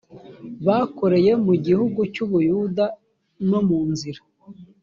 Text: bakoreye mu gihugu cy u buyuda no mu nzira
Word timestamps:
bakoreye 0.65 1.31
mu 1.45 1.53
gihugu 1.65 1.99
cy 2.13 2.19
u 2.25 2.27
buyuda 2.31 2.85
no 3.49 3.59
mu 3.67 3.79
nzira 3.91 4.21